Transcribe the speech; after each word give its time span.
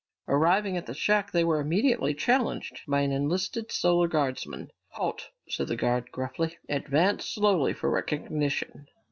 Arriving 0.27 0.75
at 0.77 0.87
the 0.87 0.95
shack, 0.95 1.31
they 1.31 1.43
were 1.43 1.59
immediately 1.59 2.15
challenged 2.15 2.81
by 2.87 3.01
an 3.01 3.11
enlisted 3.11 3.71
Solar 3.71 4.07
Guardsman. 4.07 4.69
"Halt!" 4.93 5.29
said 5.47 5.67
the 5.67 5.75
guard 5.75 6.11
gruffly. 6.11 6.57
"Advance 6.67 7.23
slowly 7.27 7.71
for 7.73 7.87
recognition!" 7.91 8.87